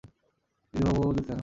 বিশু 0.73 0.83
বাবু, 0.85 1.01
দুধ 1.05 1.17
খেয়ে 1.17 1.29
নাও। 1.29 1.39